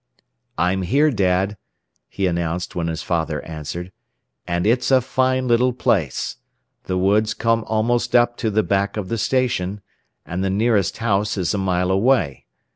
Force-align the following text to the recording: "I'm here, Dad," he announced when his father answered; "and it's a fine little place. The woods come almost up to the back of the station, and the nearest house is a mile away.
"I'm 0.57 0.81
here, 0.81 1.11
Dad," 1.11 1.57
he 2.09 2.25
announced 2.25 2.73
when 2.75 2.87
his 2.87 3.03
father 3.03 3.39
answered; 3.45 3.91
"and 4.47 4.65
it's 4.65 4.89
a 4.89 4.99
fine 4.99 5.47
little 5.47 5.73
place. 5.73 6.37
The 6.85 6.97
woods 6.97 7.35
come 7.35 7.63
almost 7.67 8.15
up 8.15 8.35
to 8.37 8.49
the 8.49 8.63
back 8.63 8.97
of 8.97 9.09
the 9.09 9.19
station, 9.19 9.79
and 10.25 10.43
the 10.43 10.49
nearest 10.49 10.97
house 10.97 11.37
is 11.37 11.53
a 11.53 11.59
mile 11.59 11.91
away. 11.91 12.47